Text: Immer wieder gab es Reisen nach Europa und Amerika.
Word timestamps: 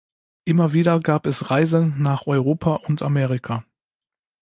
Immer 0.45 0.73
wieder 0.73 0.99
gab 0.99 1.27
es 1.27 1.51
Reisen 1.51 2.01
nach 2.01 2.25
Europa 2.25 2.73
und 2.73 3.03
Amerika. 3.03 3.63